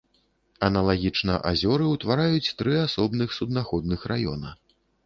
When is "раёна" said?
4.17-4.61